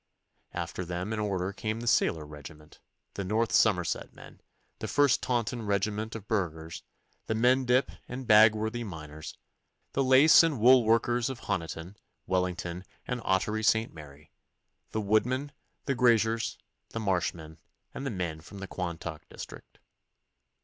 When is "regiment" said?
2.25-2.79, 5.67-6.15